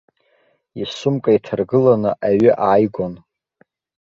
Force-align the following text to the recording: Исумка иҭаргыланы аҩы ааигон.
Исумка 0.81 1.29
иҭаргыланы 1.37 2.11
аҩы 2.27 2.51
ааигон. 2.67 3.13